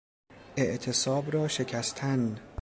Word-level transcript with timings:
اعتصاب 0.57 1.29
را 1.33 1.47
شکستن 1.47 2.37